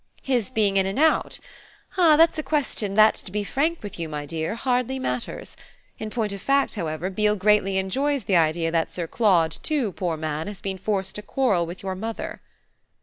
[0.23, 1.37] "His being in and out?
[1.95, 5.55] Ah that's a question that, to be frank with you, my dear, hardly matters.
[5.99, 10.17] In point of fact, however, Beale greatly enjoys the idea that Sir Claude too, poor
[10.17, 12.41] man, has been forced to quarrel with your mother."